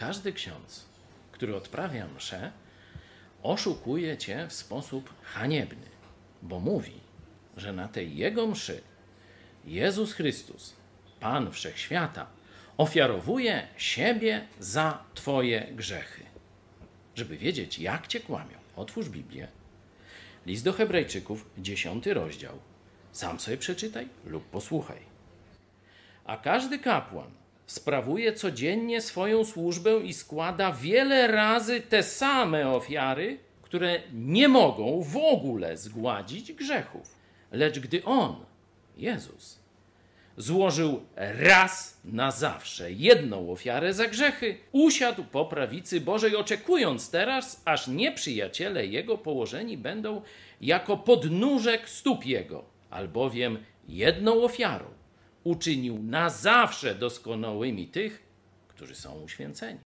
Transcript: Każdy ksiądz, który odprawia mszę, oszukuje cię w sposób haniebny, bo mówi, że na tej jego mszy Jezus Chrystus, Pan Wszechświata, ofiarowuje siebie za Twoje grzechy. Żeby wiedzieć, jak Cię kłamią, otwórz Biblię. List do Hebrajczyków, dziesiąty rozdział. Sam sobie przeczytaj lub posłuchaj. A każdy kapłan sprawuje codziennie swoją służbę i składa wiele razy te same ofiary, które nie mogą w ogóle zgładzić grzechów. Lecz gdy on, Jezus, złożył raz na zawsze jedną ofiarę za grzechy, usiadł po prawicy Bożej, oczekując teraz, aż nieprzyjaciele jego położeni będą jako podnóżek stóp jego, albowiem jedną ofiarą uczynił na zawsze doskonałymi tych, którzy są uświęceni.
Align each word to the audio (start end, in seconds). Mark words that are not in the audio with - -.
Każdy 0.00 0.32
ksiądz, 0.32 0.84
który 1.32 1.56
odprawia 1.56 2.08
mszę, 2.16 2.52
oszukuje 3.42 4.18
cię 4.18 4.46
w 4.48 4.52
sposób 4.52 5.14
haniebny, 5.22 5.86
bo 6.42 6.60
mówi, 6.60 7.00
że 7.56 7.72
na 7.72 7.88
tej 7.88 8.16
jego 8.16 8.46
mszy 8.46 8.80
Jezus 9.64 10.12
Chrystus, 10.12 10.76
Pan 11.20 11.52
Wszechświata, 11.52 12.26
ofiarowuje 12.76 13.68
siebie 13.76 14.46
za 14.60 15.04
Twoje 15.14 15.66
grzechy. 15.72 16.24
Żeby 17.14 17.36
wiedzieć, 17.36 17.78
jak 17.78 18.06
Cię 18.06 18.20
kłamią, 18.20 18.58
otwórz 18.76 19.08
Biblię. 19.08 19.48
List 20.46 20.64
do 20.64 20.72
Hebrajczyków, 20.72 21.50
dziesiąty 21.58 22.14
rozdział. 22.14 22.58
Sam 23.12 23.40
sobie 23.40 23.56
przeczytaj 23.56 24.08
lub 24.26 24.44
posłuchaj. 24.44 25.00
A 26.24 26.36
każdy 26.36 26.78
kapłan 26.78 27.30
sprawuje 27.70 28.32
codziennie 28.32 29.00
swoją 29.00 29.44
służbę 29.44 30.00
i 30.04 30.12
składa 30.12 30.72
wiele 30.72 31.26
razy 31.26 31.80
te 31.80 32.02
same 32.02 32.70
ofiary, 32.70 33.38
które 33.62 34.02
nie 34.12 34.48
mogą 34.48 35.02
w 35.02 35.16
ogóle 35.16 35.76
zgładzić 35.76 36.52
grzechów. 36.52 37.14
Lecz 37.52 37.78
gdy 37.78 38.04
on, 38.04 38.36
Jezus, 38.96 39.58
złożył 40.36 41.02
raz 41.16 42.00
na 42.04 42.30
zawsze 42.30 42.92
jedną 42.92 43.52
ofiarę 43.52 43.94
za 43.94 44.08
grzechy, 44.08 44.56
usiadł 44.72 45.24
po 45.24 45.44
prawicy 45.44 46.00
Bożej, 46.00 46.36
oczekując 46.36 47.10
teraz, 47.10 47.62
aż 47.64 47.88
nieprzyjaciele 47.88 48.86
jego 48.86 49.18
położeni 49.18 49.78
będą 49.78 50.22
jako 50.60 50.96
podnóżek 50.96 51.88
stóp 51.88 52.26
jego, 52.26 52.64
albowiem 52.90 53.58
jedną 53.88 54.42
ofiarą 54.42 54.99
uczynił 55.44 56.02
na 56.02 56.30
zawsze 56.30 56.94
doskonałymi 56.94 57.88
tych, 57.88 58.22
którzy 58.68 58.94
są 58.94 59.20
uświęceni. 59.20 59.80